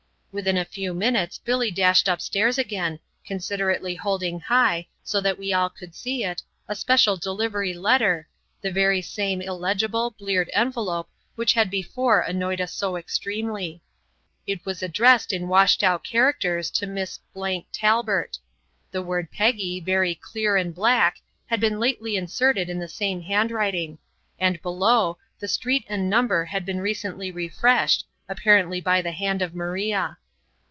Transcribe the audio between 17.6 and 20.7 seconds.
Talbert. The word Peggy, very clear